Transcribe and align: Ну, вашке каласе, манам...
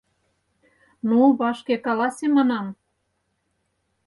Ну, 1.07 1.19
вашке 1.39 1.75
каласе, 1.85 2.25
манам... 2.35 2.67